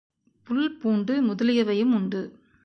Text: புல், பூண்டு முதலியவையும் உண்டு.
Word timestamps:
புல், 0.47 0.77
பூண்டு 0.77 1.21
முதலியவையும் 1.23 1.93
உண்டு. 1.93 2.21